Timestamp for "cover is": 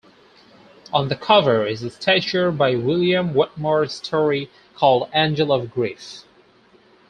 1.15-1.83